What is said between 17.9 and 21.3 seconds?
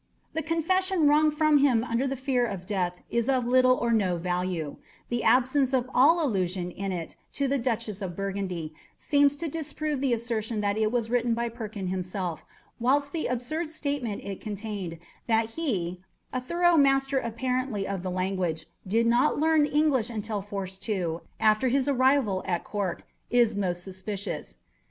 the language, did not learn English until forced to,